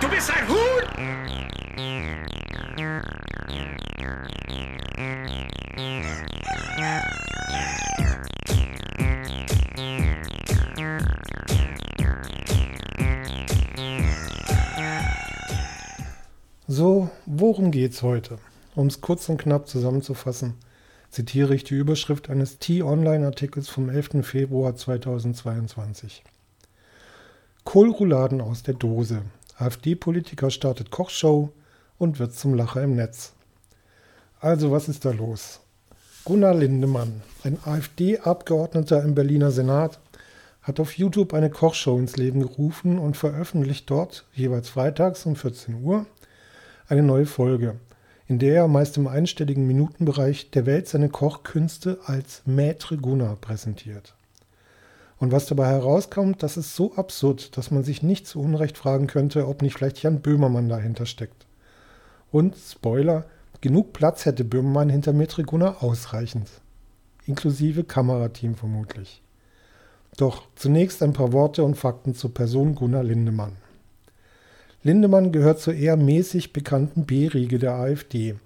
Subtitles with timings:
[0.00, 1.36] Du bist ein Huhn!
[16.68, 18.38] So, worum geht's heute?
[18.74, 20.56] Um es kurz und knapp zusammenzufassen,
[21.08, 24.26] zitiere ich die Überschrift eines T-Online-Artikels vom 11.
[24.26, 26.22] Februar 2022.
[27.64, 29.22] Kohlrouladen aus der Dose.
[29.58, 31.50] AfD-Politiker startet Kochshow
[31.98, 33.32] und wird zum Lacher im Netz.
[34.40, 35.60] Also, was ist da los?
[36.24, 39.98] Gunnar Lindemann, ein AfD-Abgeordneter im Berliner Senat,
[40.60, 45.82] hat auf YouTube eine Kochshow ins Leben gerufen und veröffentlicht dort, jeweils freitags um 14
[45.82, 46.04] Uhr,
[46.88, 47.76] eine neue Folge,
[48.26, 54.15] in der er meist im einstelligen Minutenbereich der Welt seine Kochkünste als Maître Gunnar präsentiert.
[55.18, 59.06] Und was dabei herauskommt, das ist so absurd, dass man sich nicht zu Unrecht fragen
[59.06, 61.46] könnte, ob nicht vielleicht Jan Böhmermann dahinter steckt.
[62.30, 63.24] Und, Spoiler,
[63.62, 66.48] genug Platz hätte Böhmermann hinter Maître Gunnar ausreichend.
[67.24, 69.22] Inklusive Kamerateam vermutlich.
[70.18, 73.52] Doch zunächst ein paar Worte und Fakten zur Person Gunnar Lindemann.
[74.82, 78.36] Lindemann gehört zur eher mäßig bekannten B-Riege der AfD,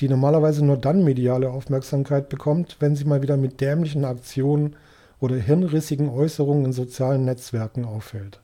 [0.00, 4.76] die normalerweise nur dann mediale Aufmerksamkeit bekommt, wenn sie mal wieder mit dämlichen Aktionen
[5.22, 8.40] oder hirnrissigen Äußerungen in sozialen Netzwerken auffällt.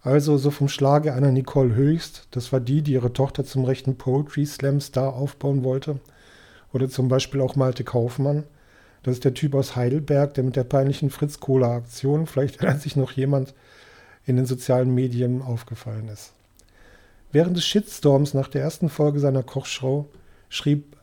[0.00, 3.96] Also so vom Schlage einer Nicole Höchst, das war die, die ihre Tochter zum rechten
[3.96, 5.98] Poetry Slam Star aufbauen wollte,
[6.72, 8.44] oder zum Beispiel auch Malte Kaufmann,
[9.02, 12.80] das ist der Typ aus Heidelberg, der mit der peinlichen Fritz Kohler Aktion, vielleicht erinnert
[12.80, 13.52] sich noch jemand,
[14.24, 16.32] in den sozialen Medien aufgefallen ist.
[17.32, 20.08] Während des Shitstorms nach der ersten Folge seiner Kochshow
[20.48, 20.96] schrieb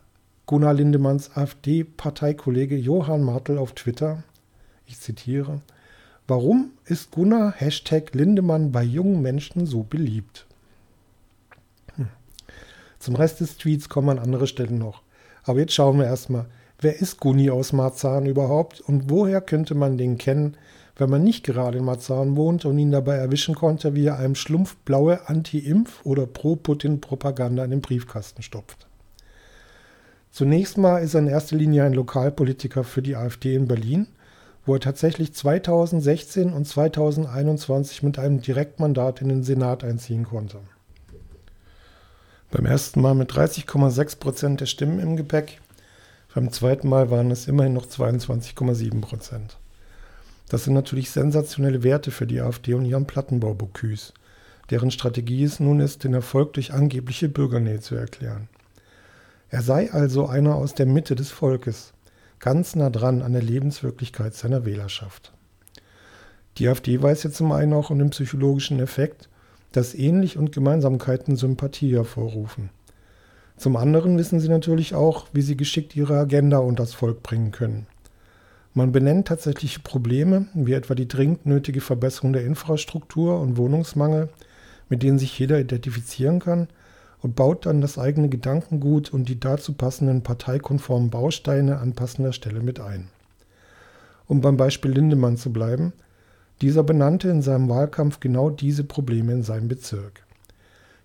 [0.46, 4.24] Gunnar Lindemanns AfD-Parteikollege Johann Martel auf Twitter,
[4.90, 5.62] ich zitiere,
[6.30, 10.46] Warum ist Gunnar Hashtag Lindemann bei jungen Menschen so beliebt?
[11.96, 12.10] Hm.
[13.00, 15.02] Zum Rest des Tweets kommen an andere Stellen noch.
[15.44, 16.46] Aber jetzt schauen wir erstmal,
[16.82, 20.56] wer ist Gunni aus Marzahn überhaupt und woher könnte man den kennen,
[20.98, 24.36] wenn man nicht gerade in Marzahn wohnt und ihn dabei erwischen konnte, wie er einem
[24.36, 28.86] Schlumpf blaue Anti-Impf- oder Pro-Putin-Propaganda in den Briefkasten stopft.
[30.30, 34.06] Zunächst mal ist er in erster Linie ein Lokalpolitiker für die AfD in Berlin,
[34.70, 40.60] wo er tatsächlich 2016 und 2021 mit einem Direktmandat in den Senat einziehen konnte.
[42.52, 45.60] Beim ersten Mal mit 30,6 Prozent der Stimmen im Gepäck,
[46.36, 49.58] beim zweiten Mal waren es immerhin noch 22,7 Prozent.
[50.50, 54.14] Das sind natürlich sensationelle Werte für die AfD und ihren Plattenbau-Bocuse,
[54.70, 58.50] deren Strategie es nun ist, den Erfolg durch angebliche Bürgernähe zu erklären.
[59.50, 61.92] Er sei also einer aus der Mitte des Volkes,
[62.40, 65.34] ganz nah dran an der Lebenswirklichkeit seiner Wählerschaft.
[66.58, 69.30] Die AfD weiß jetzt zum einen auch um den psychologischen Effekt,
[69.72, 72.70] dass Ähnlich und Gemeinsamkeiten Sympathie hervorrufen.
[73.56, 77.88] Zum anderen wissen sie natürlich auch, wie sie geschickt ihre Agenda unters Volk bringen können.
[78.74, 84.30] Man benennt tatsächliche Probleme, wie etwa die dringend nötige Verbesserung der Infrastruktur und Wohnungsmangel,
[84.88, 86.68] mit denen sich jeder identifizieren kann,
[87.22, 92.62] und baut dann das eigene Gedankengut und die dazu passenden parteikonformen Bausteine an passender Stelle
[92.62, 93.10] mit ein.
[94.28, 95.94] Um beim Beispiel Lindemann zu bleiben,
[96.62, 100.24] dieser benannte in seinem Wahlkampf genau diese Probleme in seinem Bezirk.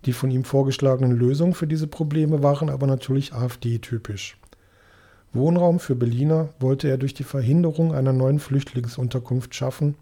[0.04, 4.36] Die von ihm vorgeschlagenen Lösungen für diese Probleme waren aber natürlich AfD-typisch.
[5.32, 9.96] Wohnraum für Berliner wollte er durch die Verhinderung einer neuen Flüchtlingsunterkunft schaffen,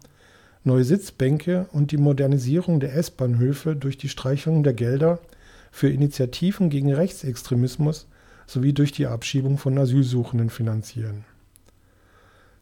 [0.63, 5.19] neue Sitzbänke und die Modernisierung der S-Bahnhöfe durch die Streichung der Gelder
[5.73, 8.05] für Initiativen gegen Rechtsextremismus
[8.45, 11.25] sowie durch die Abschiebung von Asylsuchenden finanzieren.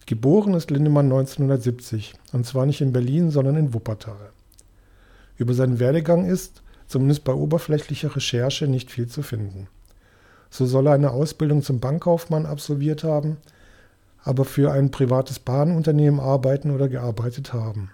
[0.05, 4.31] Geboren ist Lindemann 1970, und zwar nicht in Berlin, sondern in Wuppertal.
[5.35, 9.67] Über seinen Werdegang ist, zumindest bei oberflächlicher Recherche, nicht viel zu finden.
[10.49, 13.37] So soll er eine Ausbildung zum Bankkaufmann absolviert haben,
[14.23, 17.91] aber für ein privates Bahnunternehmen arbeiten oder gearbeitet haben.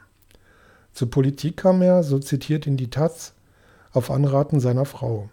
[0.93, 3.33] Zur Politik kam er, so zitiert ihn die Taz,
[3.97, 5.29] auf Anraten seiner Frau.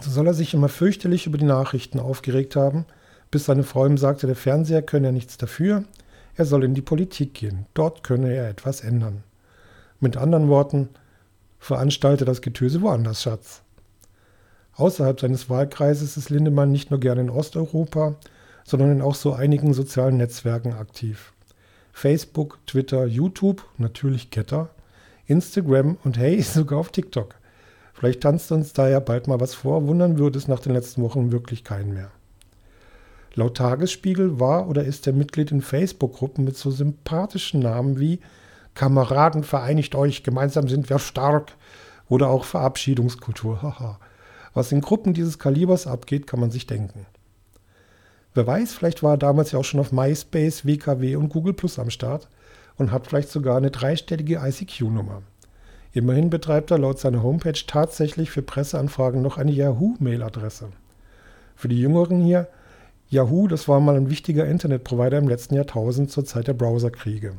[0.00, 2.86] So soll er sich immer fürchterlich über die Nachrichten aufgeregt haben,
[3.30, 5.84] bis seine Frau ihm sagte, der Fernseher könne ja nichts dafür,
[6.34, 9.22] er soll in die Politik gehen, dort könne er etwas ändern.
[10.00, 10.88] Mit anderen Worten,
[11.58, 13.62] veranstalte das Getöse woanders, Schatz.
[14.74, 18.16] Außerhalb seines Wahlkreises ist Lindemann nicht nur gerne in Osteuropa,
[18.64, 21.32] sondern in auch so einigen sozialen Netzwerken aktiv.
[21.92, 24.70] Facebook, Twitter, YouTube, natürlich Getter,
[25.26, 27.36] Instagram und hey, sogar auf TikTok.
[27.92, 31.02] Vielleicht tanzt uns da ja bald mal was vor, wundern würde es nach den letzten
[31.02, 32.10] Wochen wirklich keinen mehr.
[33.34, 38.20] Laut Tagesspiegel war oder ist er Mitglied in Facebook-Gruppen mit so sympathischen Namen wie
[38.74, 41.52] Kameraden, vereinigt euch, gemeinsam sind wir stark
[42.08, 43.98] Oder auch Verabschiedungskultur, haha.
[44.54, 47.06] Was in Gruppen dieses Kalibers abgeht, kann man sich denken.
[48.34, 51.78] Wer weiß, vielleicht war er damals ja auch schon auf MySpace, WKW und Google Plus
[51.78, 52.28] am Start
[52.76, 55.22] und hat vielleicht sogar eine dreistellige ICQ-Nummer.
[55.94, 60.68] Immerhin betreibt er laut seiner Homepage tatsächlich für Presseanfragen noch eine Yahoo-Mail-Adresse.
[61.54, 62.48] Für die Jüngeren hier,
[63.10, 67.34] Yahoo, das war mal ein wichtiger Internetprovider im letzten Jahrtausend zur Zeit der Browserkriege.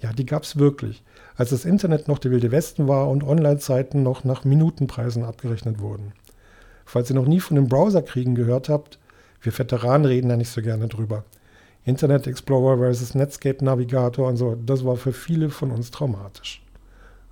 [0.00, 1.02] Ja, die gab es wirklich,
[1.34, 6.12] als das Internet noch der wilde Westen war und Online-Seiten noch nach Minutenpreisen abgerechnet wurden.
[6.84, 8.98] Falls ihr noch nie von den Browserkriegen gehört habt,
[9.40, 11.24] wir Veteranen reden da nicht so gerne drüber.
[11.84, 16.62] Internet Explorer versus Netscape Navigator und so, das war für viele von uns traumatisch.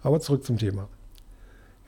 [0.02, 0.88] Aber zurück zum Thema.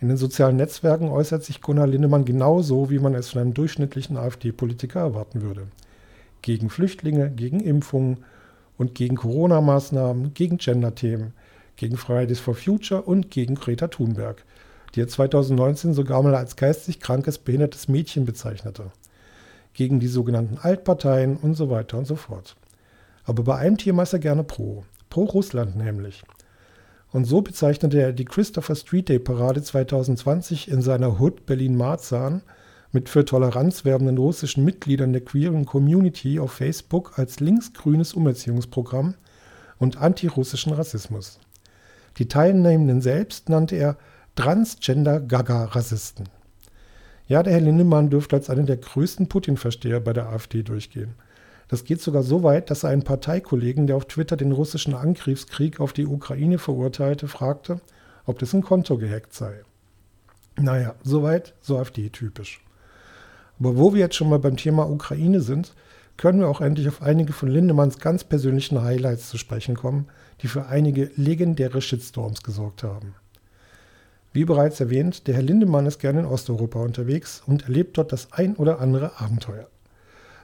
[0.01, 4.17] In den sozialen Netzwerken äußert sich Gunnar Lindemann genauso, wie man es von einem durchschnittlichen
[4.17, 5.69] AfD-Politiker erwarten würde.
[6.43, 8.25] Gegen Flüchtlinge, gegen Impfungen
[8.77, 11.35] und gegen Corona-Maßnahmen, gegen Gender-Themen,
[11.77, 14.45] gegen Fridays for Future und gegen Greta Thunberg,
[14.95, 18.91] die er 2019 sogar mal als geistig krankes, behindertes Mädchen bezeichnete.
[19.73, 22.57] Gegen die sogenannten Altparteien und so weiter und so fort.
[23.25, 24.85] Aber bei einem Thema ist er gerne pro.
[25.09, 26.25] Pro Russland nämlich.
[27.13, 32.43] Und so bezeichnete er die Christopher Street Day Parade 2020 in seiner Hood Berlin-Marzahn
[32.91, 39.15] mit für Toleranz werbenden russischen Mitgliedern der queeren Community auf Facebook als linksgrünes Umerziehungsprogramm
[39.79, 41.39] und antirussischen Rassismus.
[42.19, 43.97] Die Teilnehmenden selbst nannte er
[44.37, 46.29] Transgender-Gaga-Rassisten.
[47.29, 51.15] Ja, der Herr Lindemann dürfte als einer der größten Putin-Versteher bei der AfD durchgehen.
[51.73, 55.81] Das geht sogar so weit, dass er einen Parteikollegen, der auf Twitter den russischen Angriffskrieg
[55.81, 57.81] auf die Ukraine verurteilte, fragte,
[58.27, 59.63] ob dessen Konto gehackt sei.
[60.61, 62.61] Naja, soweit, so AfD-typisch.
[63.59, 65.75] Aber wo wir jetzt schon mal beim Thema Ukraine sind,
[66.19, 70.09] können wir auch endlich auf einige von Lindemanns ganz persönlichen Highlights zu sprechen kommen,
[70.43, 73.15] die für einige legendäre Shitstorms gesorgt haben.
[74.35, 78.31] Wie bereits erwähnt, der Herr Lindemann ist gerne in Osteuropa unterwegs und erlebt dort das
[78.35, 79.69] ein oder andere Abenteuer.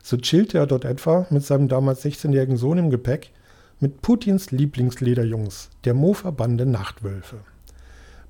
[0.08, 3.30] So chillte er dort etwa mit seinem damals 16-jährigen Sohn im Gepäck
[3.78, 7.40] mit Putins Lieblingslederjungs, der Mofa-Bande Nachtwölfe.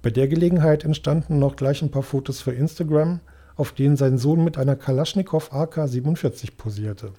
[0.02, 3.20] Bei der Gelegenheit entstanden noch gleich ein paar Fotos für Instagram,
[3.54, 7.12] auf denen sein Sohn mit einer Kalaschnikow AK-47 posierte.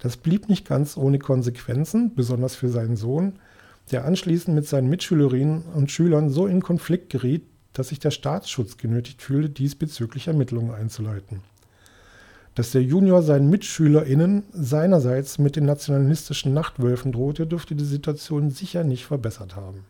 [0.00, 3.38] Das blieb nicht ganz ohne Konsequenzen, besonders für seinen Sohn,
[3.90, 8.76] der anschließend mit seinen Mitschülerinnen und Schülern so in Konflikt geriet, dass sich der Staatsschutz
[8.76, 11.40] genötigt fühlte, diesbezüglich Ermittlungen einzuleiten
[12.58, 18.82] dass der Junior seinen MitschülerInnen seinerseits mit den nationalistischen Nachtwölfen drohte, dürfte die Situation sicher
[18.82, 19.84] nicht verbessert haben.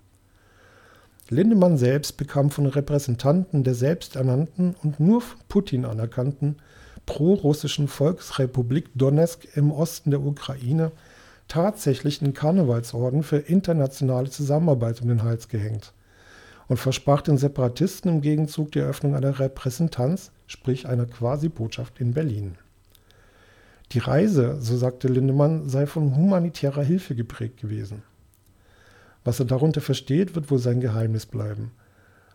[1.30, 6.56] Lindemann selbst bekam von Repräsentanten der selbsternannten und nur von Putin anerkannten
[7.06, 10.92] pro-russischen Volksrepublik Donetsk im Osten der Ukraine
[11.48, 15.94] tatsächlich einen Karnevalsorden für internationale Zusammenarbeit um den Hals gehängt
[16.68, 22.56] und versprach den Separatisten im Gegenzug die Eröffnung einer Repräsentanz sprich einer Quasi-Botschaft in Berlin.
[23.92, 28.02] Die Reise, so sagte Lindemann, sei von humanitärer Hilfe geprägt gewesen.
[29.24, 31.70] Was er darunter versteht, wird wohl sein Geheimnis bleiben.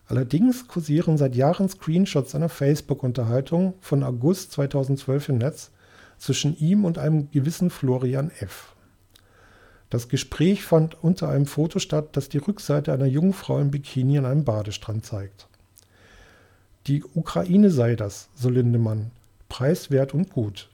[0.08, 5.72] Allerdings kursieren seit Jahren Screenshots einer Facebook-Unterhaltung von August 2012 im Netz
[6.18, 8.73] zwischen ihm und einem gewissen Florian F.
[9.94, 14.18] Das Gespräch fand unter einem Foto statt, das die Rückseite einer jungen Frau im Bikini
[14.18, 15.48] an einem Badestrand zeigt.
[16.88, 19.12] Die Ukraine sei das, so Lindemann,
[19.50, 20.68] preiswert und gut.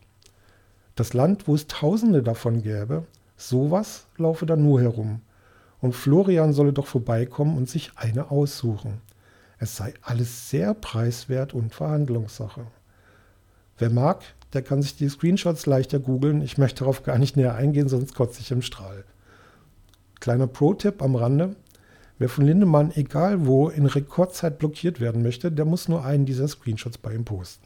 [0.95, 3.03] Das Land, wo es Tausende davon gäbe,
[3.35, 5.19] sowas laufe da nur herum.
[5.81, 9.01] Und Florian solle doch vorbeikommen und sich eine aussuchen.
[9.57, 12.67] Es sei alles sehr preiswert und Verhandlungssache.
[13.79, 16.41] Wer mag, der kann sich die Screenshots leichter googeln.
[16.41, 19.05] Ich möchte darauf gar nicht näher eingehen, sonst kotze ich im Strahl.
[20.19, 21.55] Kleiner Pro-Tipp am Rande.
[22.17, 26.49] Wer von Lindemann, egal wo, in Rekordzeit blockiert werden möchte, der muss nur einen dieser
[26.49, 27.65] Screenshots bei ihm posten.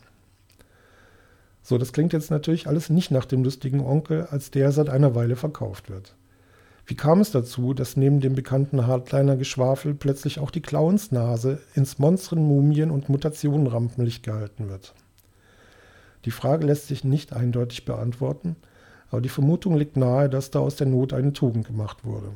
[1.64, 5.16] So, das klingt jetzt natürlich alles nicht nach dem lustigen Onkel, als der seit einer
[5.16, 6.16] Weile verkauft wird.
[6.86, 12.44] Wie kam es dazu, dass neben dem bekannten Hardliner-Geschwafel plötzlich auch die Clownsnase ins Monstren,
[12.44, 14.94] Mumien und Mutationen-Rampenlicht gehalten wird?
[16.26, 18.56] Die Frage lässt sich nicht eindeutig beantworten,
[19.10, 22.32] aber die Vermutung liegt nahe, dass da aus der Not eine Tugend gemacht wurde.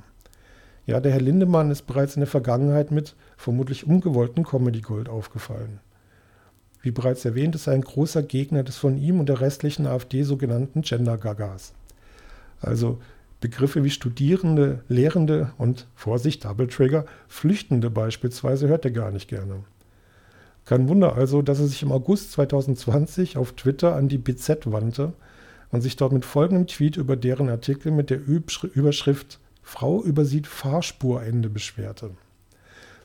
[0.85, 5.79] Ja, der Herr Lindemann ist bereits in der Vergangenheit mit vermutlich ungewollten Comedy Gold aufgefallen.
[6.81, 10.23] Wie bereits erwähnt, ist er ein großer Gegner des von ihm und der restlichen AfD
[10.23, 11.73] sogenannten Gender-Gagas.
[12.61, 12.99] Also
[13.41, 19.63] Begriffe wie Studierende, Lehrende und, Vorsicht, Double Trigger, Flüchtende beispielsweise hört er gar nicht gerne.
[20.67, 25.13] Kein Wunder also, dass er sich im August 2020 auf Twitter an die BZ wandte
[25.71, 31.49] und sich dort mit folgendem Tweet über deren Artikel mit der Überschrift Frau übersieht Fahrspurende
[31.49, 32.11] beschwerte.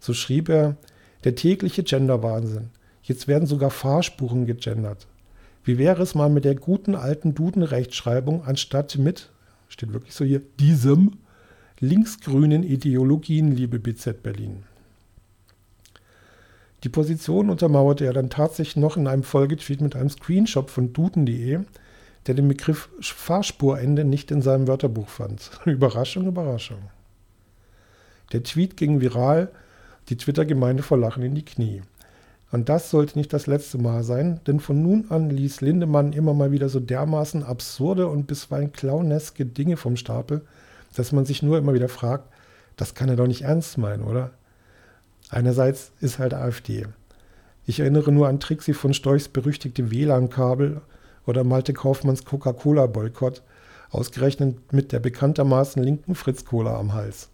[0.00, 0.76] So schrieb er,
[1.22, 2.70] Der tägliche Genderwahnsinn.
[3.04, 5.06] Jetzt werden sogar Fahrspuren gegendert.
[5.62, 9.30] Wie wäre es mal mit der guten alten Duden-Rechtschreibung anstatt mit,
[9.68, 11.12] steht wirklich so hier, diesem
[11.78, 14.64] linksgrünen Ideologien, liebe BZ Berlin?
[16.84, 21.60] Die Position untermauerte er dann tatsächlich noch in einem Folgetweet mit einem Screenshot von duden.de,
[22.26, 25.50] der den Begriff Fahrspurende nicht in seinem Wörterbuch fand.
[25.64, 26.78] Überraschung, Überraschung.
[28.32, 29.50] Der Tweet ging viral,
[30.08, 31.82] die Twitter-Gemeinde vor Lachen in die Knie.
[32.50, 36.34] Und das sollte nicht das letzte Mal sein, denn von nun an ließ Lindemann immer
[36.34, 40.42] mal wieder so dermaßen absurde und bisweilen clowneske Dinge vom Stapel,
[40.94, 42.28] dass man sich nur immer wieder fragt,
[42.76, 44.32] das kann er doch nicht ernst meinen, oder?
[45.32, 46.84] Einerseits ist halt AfD.
[47.64, 50.82] Ich erinnere nur an Trixie von Storchs berüchtigte WLAN-Kabel
[51.26, 53.42] oder Malte Kaufmanns Coca-Cola-Boykott,
[53.88, 57.30] ausgerechnet mit der bekanntermaßen linken Fritz-Cola am Hals.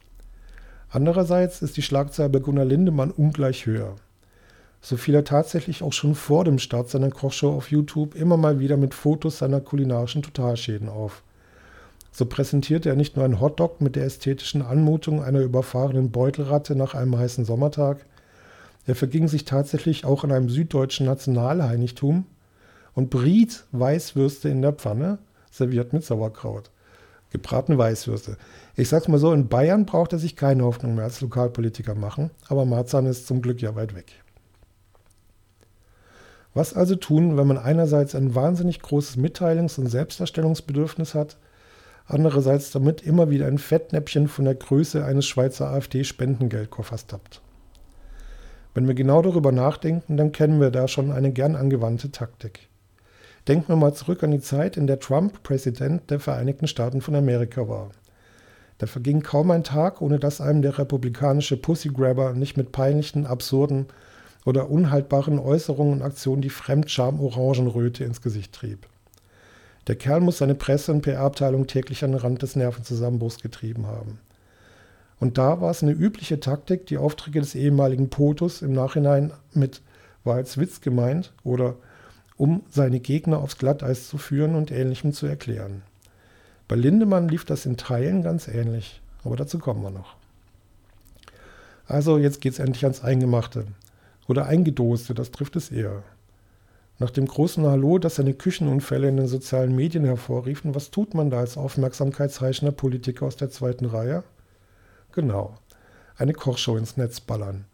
[0.91, 3.97] Andererseits ist die Schlagzeile bei Gunnar Lindemann ungleich höher.
[4.81, 8.61] So fiel er tatsächlich auch schon vor dem Start seiner Kochshow auf YouTube immer mal
[8.61, 11.25] wieder mit Fotos seiner kulinarischen Totalschäden auf.
[12.11, 16.95] So präsentierte er nicht nur einen Hotdog mit der ästhetischen Anmutung einer überfahrenen Beutelratte nach
[16.95, 18.05] einem heißen Sommertag,
[18.89, 22.25] er verging sich tatsächlich auch an einem süddeutschen Nationalheiligtum
[22.95, 25.19] und briet Weißwürste in der Pfanne,
[25.51, 26.71] serviert mit Sauerkraut.
[27.31, 28.39] Gebratene Weißwürste.
[28.77, 32.31] Ich sag's mal so, in Bayern braucht er sich keine Hoffnung mehr als Lokalpolitiker machen,
[32.49, 34.07] aber Marzahn ist zum Glück ja weit weg.
[36.55, 41.37] Was also tun, wenn man einerseits ein wahnsinnig großes Mitteilungs- und Selbstdarstellungsbedürfnis hat,
[42.09, 47.43] andererseits damit immer wieder ein Fettnäppchen von der Größe eines Schweizer AfD-Spendengeldkoffers tappt.
[48.75, 52.69] Wenn wir genau darüber nachdenken, dann kennen wir da schon eine gern angewandte Taktik.
[53.47, 57.15] Denken wir mal zurück an die Zeit, in der Trump Präsident der Vereinigten Staaten von
[57.15, 57.91] Amerika war.
[58.79, 63.87] Da verging kaum ein Tag, ohne dass einem der republikanische Pussygrabber nicht mit peinlichen, absurden
[64.45, 68.87] oder unhaltbaren Äußerungen und Aktionen die Fremdscham-Orangenröte ins Gesicht trieb.
[69.89, 74.21] Der Kerl muss seine Presse- und PR-Abteilung täglich an den Rand des Nervenzusammenbruchs getrieben haben.
[75.19, 79.83] Und da war es eine übliche Taktik, die Aufträge des ehemaligen POTUS im Nachhinein mit
[80.25, 81.77] war als Witz gemeint oder
[82.37, 85.83] um seine Gegner aufs Glatteis zu führen und Ähnlichem zu erklären.
[86.69, 90.17] Bei Lindemann lief das in Teilen ganz ähnlich, aber dazu kommen wir noch.
[91.87, 93.65] Also jetzt geht es endlich ans Eingemachte
[94.29, 96.03] oder Eingedoste, das trifft es eher.
[97.01, 101.31] Nach dem großen Hallo, das seine Küchenunfälle in den sozialen Medien hervorriefen, was tut man
[101.31, 104.25] da als aufmerksamkeitsreichender Politiker aus der zweiten Reihe?
[105.13, 105.55] Genau,
[106.17, 107.67] eine Kochshow ins Netz ballern.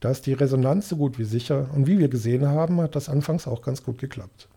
[0.00, 3.08] Da ist die Resonanz so gut wie sicher und wie wir gesehen haben, hat das
[3.08, 4.48] anfangs auch ganz gut geklappt.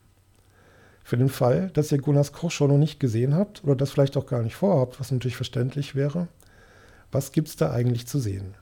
[1.04, 4.26] Für den Fall, dass ihr Gunnars Kochshow noch nicht gesehen habt oder das vielleicht auch
[4.26, 6.28] gar nicht vorhabt, was natürlich verständlich wäre,
[7.12, 8.56] was gibt's da eigentlich zu sehen?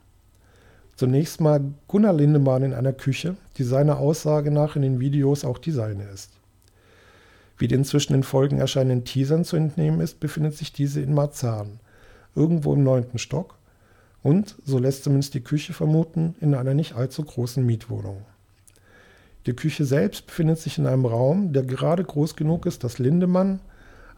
[0.96, 5.58] Zunächst mal Gunnar Lindemann in einer Küche, die seiner Aussage nach in den Videos auch
[5.58, 6.30] die seine ist.
[7.58, 11.80] Wie den zwischen den Folgen erscheinenden Teasern zu entnehmen ist, befindet sich diese in Marzahn,
[12.34, 13.58] irgendwo im neunten Stock
[14.22, 18.24] und, so lässt zumindest die Küche vermuten, in einer nicht allzu großen Mietwohnung.
[19.44, 23.60] Die Küche selbst befindet sich in einem Raum, der gerade groß genug ist, dass Lindemann,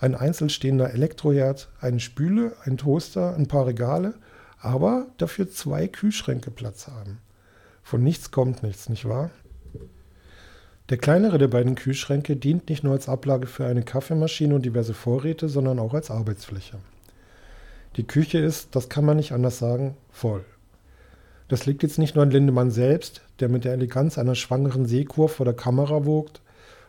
[0.00, 4.14] ein einzelstehender Elektroherd, eine Spüle, ein Toaster, ein paar Regale
[4.60, 7.18] aber dafür zwei Kühlschränke Platz haben.
[7.82, 9.30] Von nichts kommt nichts, nicht wahr?
[10.90, 14.94] Der kleinere der beiden Kühlschränke dient nicht nur als Ablage für eine Kaffeemaschine und diverse
[14.94, 16.78] Vorräte, sondern auch als Arbeitsfläche.
[17.96, 20.44] Die Küche ist, das kann man nicht anders sagen, voll.
[21.48, 25.28] Das liegt jetzt nicht nur an Lindemann selbst, der mit der Eleganz einer schwangeren Seekur
[25.28, 26.40] vor der Kamera wogt,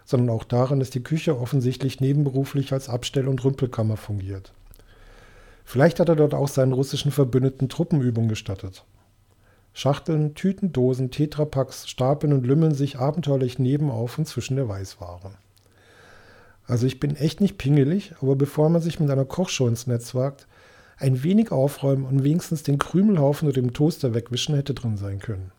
[0.06, 4.54] sondern auch daran, dass die Küche offensichtlich nebenberuflich als Abstell- und Rümpelkammer fungiert.
[5.70, 8.86] Vielleicht hat er dort auch seinen russischen Verbündeten Truppenübungen gestattet.
[9.72, 15.30] Schachteln, Tüten, Dosen, Tetrapacks stapeln und lümmeln sich abenteuerlich nebenauf und zwischen der Weißware.
[16.66, 20.16] Also ich bin echt nicht pingelig, aber bevor man sich mit einer Kochshow ins Netz
[20.16, 20.48] wagt,
[20.98, 25.52] ein wenig aufräumen und wenigstens den Krümelhaufen oder dem Toaster wegwischen hätte drin sein können.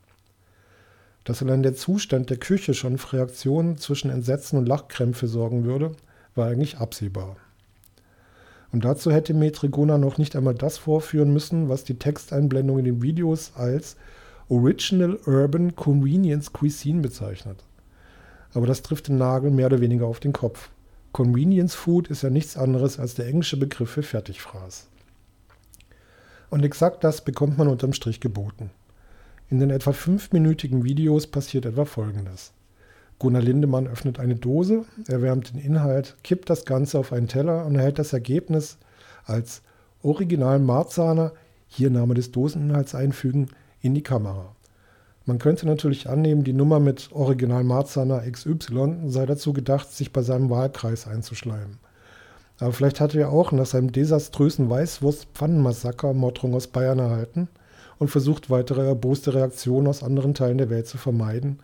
[1.23, 5.93] Dass allein der Zustand der Küche schon für Reaktionen zwischen Entsetzen und Lachkrämpfe sorgen würde,
[6.35, 7.37] war eigentlich absehbar.
[8.73, 13.03] Und dazu hätte Metrigona noch nicht einmal das vorführen müssen, was die Texteinblendung in den
[13.03, 13.97] Videos als
[14.49, 17.65] Original Urban Convenience Cuisine bezeichnet.
[18.53, 20.71] Aber das trifft den Nagel mehr oder weniger auf den Kopf.
[21.13, 24.87] Convenience Food ist ja nichts anderes als der englische Begriff für Fertigfraß.
[26.51, 28.71] Und exakt das bekommt man unterm Strich geboten.
[29.49, 32.53] In den etwa fünfminütigen Videos passiert etwa Folgendes.
[33.21, 37.77] Gunnar Lindemann öffnet eine Dose, erwärmt den Inhalt, kippt das Ganze auf einen Teller und
[37.77, 38.79] erhält das Ergebnis
[39.27, 39.61] als
[40.03, 41.33] Original Marzahner,
[41.69, 43.49] hier Name des Doseninhalts einfügen,
[43.83, 44.57] in die Kamera.
[45.27, 50.23] Man könnte natürlich annehmen, die Nummer mit Original Marzahner XY sei dazu gedacht, sich bei
[50.23, 51.79] seinem Wahlkreis einzuschleimen.
[52.59, 57.49] Aber vielleicht hatte er auch nach seinem desaströsen Weißwurst-Pfannenmassaker Morddrohung aus Bayern erhalten
[57.99, 61.59] und versucht, weitere erboste Reaktionen aus anderen Teilen der Welt zu vermeiden,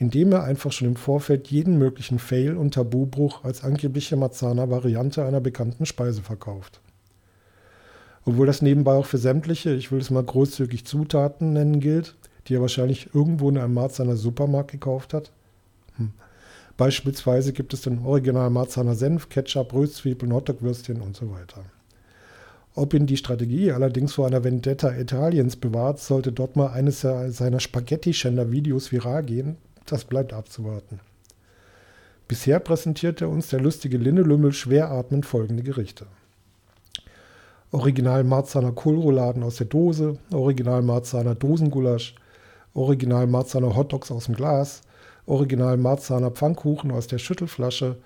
[0.00, 5.26] indem er einfach schon im Vorfeld jeden möglichen Fail und Tabubruch als angebliche Marzahner Variante
[5.26, 6.80] einer bekannten Speise verkauft.
[8.24, 12.16] Obwohl das nebenbei auch für sämtliche, ich will es mal großzügig Zutaten nennen gilt,
[12.48, 15.32] die er wahrscheinlich irgendwo in einem Marzahner Supermarkt gekauft hat.
[15.96, 16.12] Hm.
[16.78, 21.62] Beispielsweise gibt es den Original Marzahner Senf, Ketchup, Röstzwiebeln, Hotdog-Würstchen und so weiter.
[22.74, 27.60] Ob ihn die Strategie allerdings vor einer Vendetta Italiens bewahrt, sollte dort mal eines seiner
[27.60, 31.00] Spaghetti-Schänder-Videos viral gehen, das bleibt abzuwarten.
[32.28, 36.06] Bisher präsentiert er uns der lustige Lindelümmel schwer atmend folgende Gerichte.
[37.72, 42.14] Original Marzahner Kohlrouladen aus der Dose, Original Marzahner Dosengulasch,
[42.74, 44.82] Original Marzahner Hotdogs aus dem Glas,
[45.26, 47.96] Original Marzahner Pfannkuchen aus der Schüttelflasche,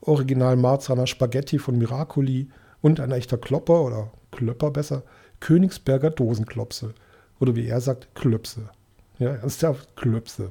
[0.00, 2.48] Original Marzahner Spaghetti von Miracoli
[2.80, 5.02] und ein echter Klopper oder Klöpper besser,
[5.40, 6.94] Königsberger Dosenklopse
[7.40, 8.70] oder wie er sagt, Klöpse.
[9.18, 10.50] Ja, ernsthaft, Klöpse.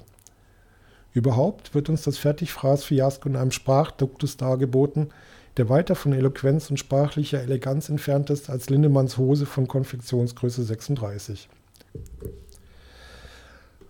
[1.13, 5.09] Überhaupt wird uns das Fertigfraß-Fiasko in einem Sprachduktus dargeboten,
[5.57, 11.49] der weiter von Eloquenz und sprachlicher Eleganz entfernt ist als Lindemanns Hose von Konfektionsgröße 36.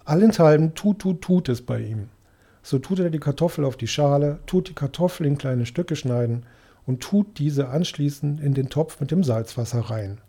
[0.04, 2.10] Allenthalben tut, tut, tut es bei ihm.
[2.64, 6.44] So tut er die Kartoffel auf die Schale, tut die Kartoffel in kleine Stücke schneiden
[6.88, 10.20] und tut diese anschließend in den Topf mit dem Salzwasser rein.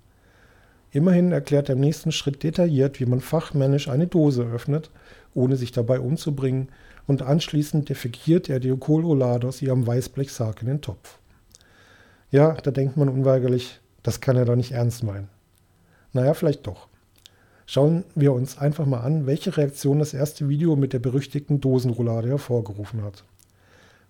[0.91, 4.91] Immerhin erklärt er im nächsten Schritt detailliert, wie man fachmännisch eine Dose öffnet,
[5.35, 6.69] ohne sich dabei umzubringen,
[7.07, 11.19] und anschließend defekiert er die Kohlroulade aus ihrem Weißblechsarg in den Topf.
[12.31, 15.29] Ja, da denkt man unweigerlich, das kann er doch nicht ernst meinen.
[16.13, 16.89] Naja, vielleicht doch.
[17.67, 22.29] Schauen wir uns einfach mal an, welche Reaktion das erste Video mit der berüchtigten Dosenroulade
[22.29, 23.25] hervorgerufen hat.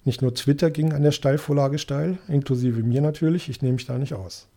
[0.04, 3.98] Nicht nur Twitter ging an der Steilvorlage steil, inklusive mir natürlich, ich nehme mich da
[3.98, 4.48] nicht aus.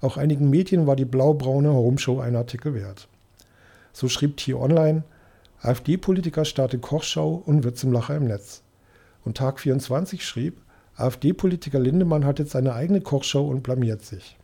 [0.00, 3.08] Auch einigen Medien war die blau-braune Homeshow ein Artikel wert.
[3.92, 5.04] So schrieb T-Online,
[5.60, 8.62] AfD-Politiker startet Kochschau und wird zum Lacher im Netz.
[9.24, 10.60] Und Tag 24 schrieb,
[10.94, 14.36] AfD-Politiker Lindemann hat jetzt seine eigene Kochshow und blamiert sich.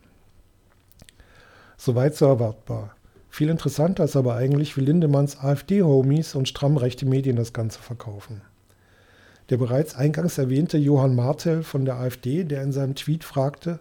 [1.77, 2.95] Soweit so erwartbar.
[3.29, 8.41] Viel interessanter ist aber eigentlich, wie Lindemanns AfD-Homies und stramm rechte Medien das Ganze verkaufen.
[9.49, 13.79] Der bereits eingangs erwähnte Johann Martel von der AfD, der in seinem Tweet fragte,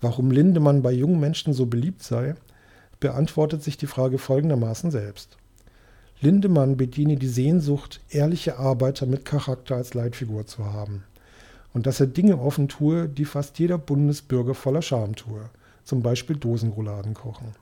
[0.00, 2.34] warum Lindemann bei jungen Menschen so beliebt sei,
[3.00, 5.36] beantwortet sich die Frage folgendermaßen selbst.
[6.20, 11.04] Lindemann bediene die Sehnsucht, ehrliche Arbeiter mit Charakter als Leitfigur zu haben.
[11.72, 15.40] Und dass er Dinge offen tue, die fast jeder Bundesbürger voller Scham tue.
[15.84, 17.54] Zum Beispiel Dosenrouladen kochen.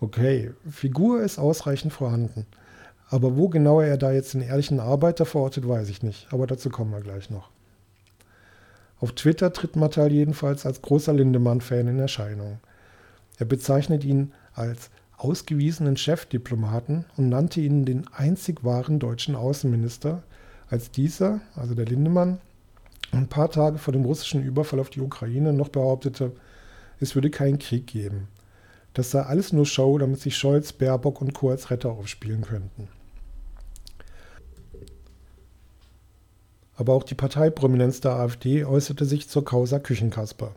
[0.00, 2.46] Okay, Figur ist ausreichend vorhanden.
[3.08, 6.26] Aber wo genau er da jetzt den ehrlichen Arbeiter verortet, weiß ich nicht.
[6.32, 7.50] Aber dazu kommen wir gleich noch.
[9.00, 12.58] Auf Twitter tritt Mattal jedenfalls als großer Lindemann-Fan in Erscheinung.
[13.38, 20.22] Er bezeichnet ihn als ausgewiesenen Chefdiplomaten und nannte ihn den einzig wahren deutschen Außenminister,
[20.68, 22.38] als dieser, also der Lindemann,
[23.12, 26.32] ein paar Tage vor dem russischen Überfall auf die Ukraine noch behauptete,
[27.00, 28.28] es würde keinen Krieg geben.
[28.94, 31.50] Das sei alles nur Show, damit sich Scholz, Baerbock und Co.
[31.50, 32.88] als Retter aufspielen könnten.
[36.76, 40.54] Aber auch die Parteiprominenz der AfD äußerte sich zur Causa Küchenkasper.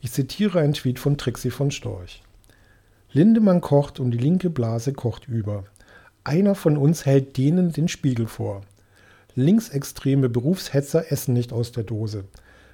[0.00, 2.22] Ich zitiere einen Tweet von Trixie von Storch.
[3.12, 5.64] Lindemann kocht und die linke Blase kocht über.
[6.22, 8.60] Einer von uns hält denen den Spiegel vor.
[9.34, 12.24] Linksextreme Berufshetzer essen nicht aus der Dose.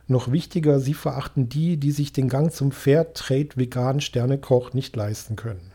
[0.09, 5.37] Noch wichtiger, sie verachten die, die sich den Gang zum Fairtrade veganen Sternekoch nicht leisten
[5.37, 5.73] können.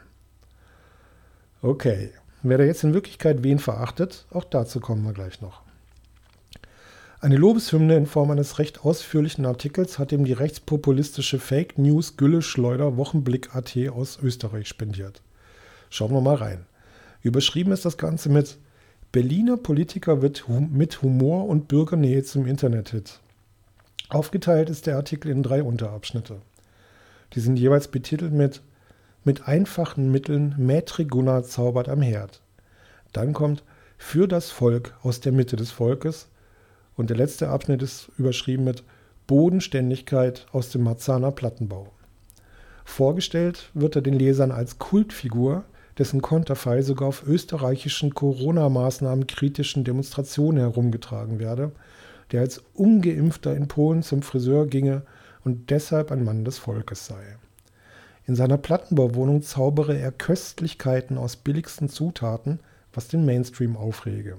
[1.64, 2.12] Okay,
[2.44, 5.64] wer da jetzt in Wirklichkeit wen verachtet, auch dazu kommen wir gleich noch.
[7.24, 12.42] Eine Lobeshymne in Form eines recht ausführlichen Artikels hat ihm die rechtspopulistische Fake News Gülle
[12.42, 15.22] Schleuder Wochenblick AT aus Österreich spendiert.
[15.92, 16.66] Schauen wir mal rein.
[17.22, 18.58] Überschrieben ist das Ganze mit
[19.12, 23.20] Berliner Politiker wird hum mit Humor und Bürgernähe zum Internet-Hit.
[24.10, 26.38] Aufgeteilt ist der Artikel in drei Unterabschnitte.
[27.34, 28.64] Die sind jeweils betitelt mit
[29.24, 32.42] Mit einfachen Mitteln Maître Gunnar zaubert am Herd.
[33.14, 33.64] Dann kommt
[34.00, 36.28] Für das Volk aus der Mitte des Volkes
[37.02, 38.84] und der letzte Abschnitt ist überschrieben mit
[39.26, 41.88] Bodenständigkeit aus dem Marzahner Plattenbau.
[42.86, 45.64] Vorgestellt wird er den Lesern als Kultfigur,
[45.98, 51.72] dessen Konterfei sogar auf österreichischen Corona-Maßnahmen kritischen Demonstrationen herumgetragen werde,
[52.32, 55.02] der als ungeimpfter in Polen zum Friseur ginge
[55.44, 57.36] und deshalb ein Mann des Volkes sei.
[58.28, 62.60] In seiner Plattenbauwohnung zaubere er Köstlichkeiten aus billigsten Zutaten,
[62.94, 64.38] was den Mainstream aufrege.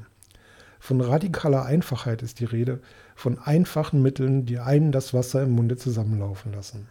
[0.82, 2.80] Von radikaler Einfachheit ist die Rede,
[3.14, 6.88] von einfachen Mitteln, die einen das Wasser im Munde zusammenlaufen lassen.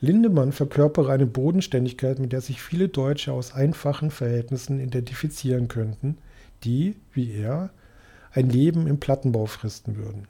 [0.00, 6.18] Lindemann verkörpere eine Bodenständigkeit, mit der sich viele Deutsche aus einfachen Verhältnissen identifizieren könnten,
[6.62, 7.70] die, wie er,
[8.32, 10.28] ein Leben im Plattenbau fristen würden.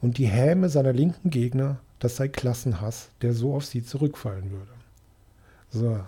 [0.00, 4.72] Und die Häme seiner linken Gegner, das sei Klassenhass, der so auf sie zurückfallen würde.
[5.70, 5.98] So,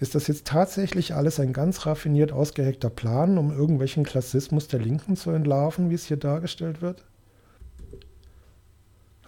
[0.00, 5.14] ist das jetzt tatsächlich alles ein ganz raffiniert ausgeheckter Plan, um irgendwelchen Klassismus der Linken
[5.14, 7.04] zu entlarven, wie es hier dargestellt wird?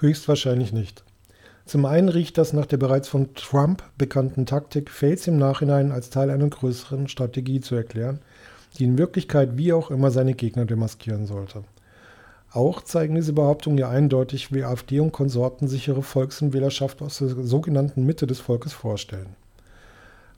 [0.01, 1.05] Höchstwahrscheinlich nicht.
[1.67, 6.09] Zum einen riecht das nach der bereits von Trump bekannten Taktik, Fails im Nachhinein als
[6.09, 8.21] Teil einer größeren Strategie zu erklären,
[8.79, 11.65] die in Wirklichkeit wie auch immer seine Gegner demaskieren sollte.
[12.51, 17.03] Auch zeigen diese Behauptungen ja eindeutig, wie AfD und Konsorten sich ihre Volks- und Wählerschaft
[17.03, 19.37] aus der sogenannten Mitte des Volkes vorstellen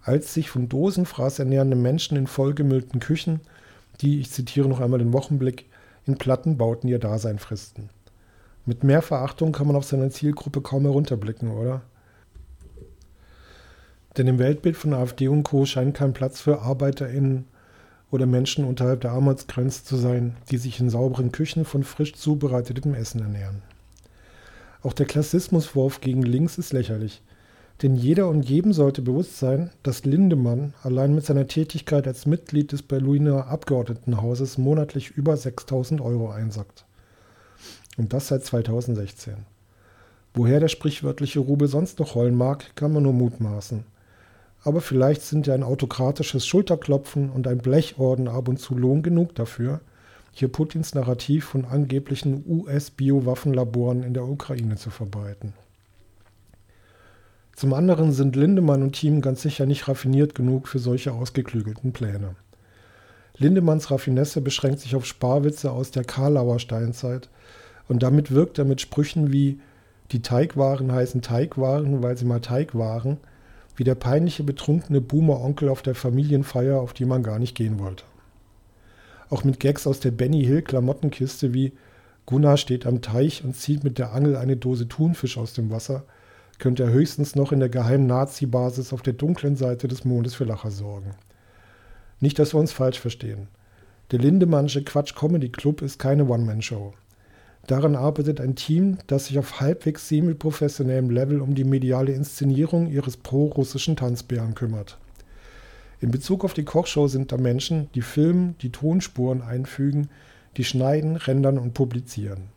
[0.04, 3.40] als sich von Dosenfraß ernährende Menschen in vollgemüllten Küchen,
[4.00, 5.66] die, ich zitiere noch einmal den Wochenblick,
[6.06, 7.88] in Plattenbauten ihr Dasein fristen.
[8.66, 11.82] Mit mehr Verachtung kann man auf seine Zielgruppe kaum herunterblicken, oder?
[14.16, 15.64] Denn im Weltbild von AfD und Co.
[15.64, 17.46] scheint kein Platz für ArbeiterInnen
[18.10, 22.94] oder Menschen unterhalb der Armutsgrenze zu sein, die sich in sauberen Küchen von frisch zubereitetem
[22.94, 23.62] Essen ernähren.
[24.82, 27.22] Auch der Klassismuswurf gegen links ist lächerlich.
[27.82, 32.72] Denn jeder und jedem sollte bewusst sein, dass Lindemann allein mit seiner Tätigkeit als Mitglied
[32.72, 36.84] des Berliner Abgeordnetenhauses monatlich über 6000 Euro einsackt.
[37.96, 39.34] Und das seit 2016.
[40.34, 43.84] Woher der sprichwörtliche Rubel sonst noch rollen mag, kann man nur mutmaßen.
[44.62, 49.34] Aber vielleicht sind ja ein autokratisches Schulterklopfen und ein Blechorden ab und zu Lohn genug
[49.34, 49.80] dafür,
[50.32, 55.52] hier Putins Narrativ von angeblichen US-Biowaffenlaboren in der Ukraine zu verbreiten.
[57.56, 62.34] Zum anderen sind Lindemann und Team ganz sicher nicht raffiniert genug für solche ausgeklügelten Pläne.
[63.36, 67.28] Lindemanns Raffinesse beschränkt sich auf Sparwitze aus der Karlauer Steinzeit
[67.88, 69.60] und damit wirkt er mit Sprüchen wie
[70.12, 73.18] die Teigwaren heißen Teigwaren, weil sie mal Teig waren,
[73.76, 78.04] wie der peinliche betrunkene Boomer-Onkel auf der Familienfeier, auf die man gar nicht gehen wollte.
[79.30, 81.72] Auch mit Gags aus der Benny Hill Klamottenkiste wie
[82.26, 86.04] Gunnar steht am Teich und zieht mit der Angel eine Dose Thunfisch aus dem Wasser
[86.58, 90.44] könnte er höchstens noch in der geheimen Nazi-Basis auf der dunklen Seite des Mondes für
[90.44, 91.14] Lacher sorgen.
[92.20, 93.48] Nicht, dass wir uns falsch verstehen.
[94.10, 96.94] Der Lindemannsche Quatsch Comedy Club ist keine One-Man-Show.
[97.66, 103.16] Daran arbeitet ein Team, das sich auf halbwegs semi-professionellem Level um die mediale Inszenierung ihres
[103.16, 104.98] pro-russischen Tanzbären kümmert.
[106.00, 110.10] In Bezug auf die Kochshow sind da Menschen, die filmen, die Tonspuren einfügen,
[110.58, 112.53] die schneiden, rendern und publizieren.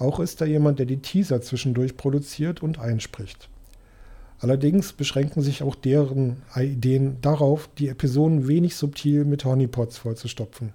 [0.00, 3.50] Auch ist da jemand, der die Teaser zwischendurch produziert und einspricht.
[4.38, 10.72] Allerdings beschränken sich auch deren Ideen darauf, die Episoden wenig subtil mit Honeypots vollzustopfen,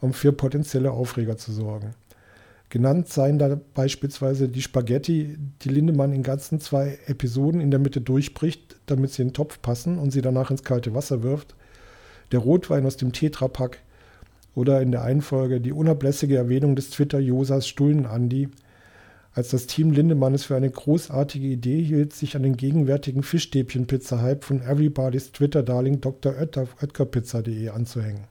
[0.00, 1.94] um für potenzielle Aufreger zu sorgen.
[2.68, 8.02] Genannt seien da beispielsweise die Spaghetti, die Lindemann in ganzen zwei Episoden in der Mitte
[8.02, 11.54] durchbricht, damit sie in den Topf passen und sie danach ins kalte Wasser wirft,
[12.30, 13.78] der Rotwein aus dem Tetrapack,
[14.54, 18.48] oder in der Einfolge die unablässige Erwähnung des Twitter-Users Stullen-Andi,
[19.32, 24.44] als das Team Lindemann es für eine großartige Idee hielt, sich an den gegenwärtigen Fischstäbchen-Pizza-Hype
[24.44, 26.34] von Everybody's Twitter-Darling Dr.
[26.36, 28.24] Oetkerpizza.de anzuhängen.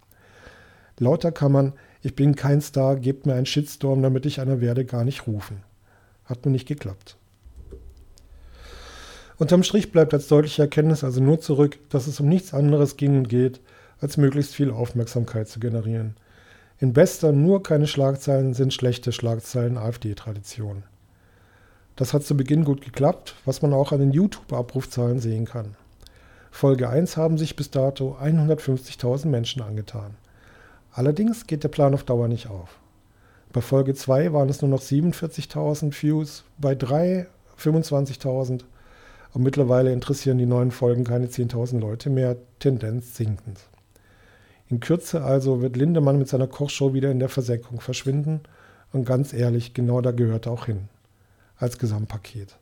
[0.97, 4.83] Lauter kann man, ich bin kein Star, gebt mir einen Shitstorm, damit ich einer werde,
[4.83, 5.63] gar nicht rufen.
[6.25, 7.15] Hat nur nicht geklappt.
[9.37, 13.17] Unterm Strich bleibt als deutliche Erkenntnis also nur zurück, dass es um nichts anderes ging
[13.17, 13.61] und geht,
[14.01, 16.15] als möglichst viel Aufmerksamkeit zu generieren.
[16.79, 20.83] In bester nur keine Schlagzeilen sind schlechte Schlagzeilen AfD-Tradition.
[21.95, 25.75] Das hat zu Beginn gut geklappt, was man auch an den YouTube-Abrufzahlen sehen kann.
[26.51, 30.15] Folge 1 haben sich bis dato 150.000 Menschen angetan.
[30.93, 32.79] Allerdings geht der Plan auf Dauer nicht auf.
[33.51, 37.27] Bei Folge 2 waren es nur noch 47.000 Views, bei 3
[37.59, 38.61] 25.000
[39.33, 43.59] und mittlerweile interessieren die neuen Folgen keine 10.000 Leute mehr, Tendenz sinkend.
[44.69, 48.41] In Kürze also wird Lindemann mit seiner Kochshow wieder in der Versenkung verschwinden.
[48.91, 50.89] Und ganz ehrlich, genau da gehört er auch hin.
[51.57, 52.57] Als Gesamtpaket.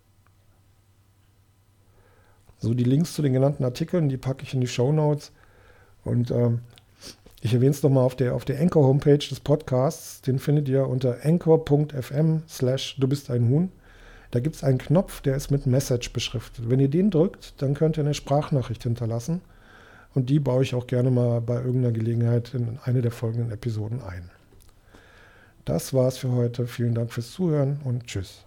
[2.60, 5.32] So, die Links zu den genannten Artikeln, die packe ich in die Show Notes.
[6.04, 6.62] Und ähm,
[7.42, 10.22] ich erwähne es nochmal auf der, auf der Anchor-Homepage des Podcasts.
[10.22, 13.72] Den findet ihr unter anchor.fm slash du bist ein Huhn.
[14.32, 16.70] Da gibt es einen Knopf, der ist mit Message beschriftet.
[16.70, 19.42] Wenn ihr den drückt, dann könnt ihr eine Sprachnachricht hinterlassen.
[20.18, 24.02] Und die baue ich auch gerne mal bei irgendeiner Gelegenheit in eine der folgenden Episoden
[24.02, 24.32] ein.
[25.64, 26.66] Das war's für heute.
[26.66, 28.44] Vielen Dank fürs Zuhören und tschüss.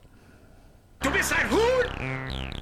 [1.01, 2.60] Du bist ein Huhn!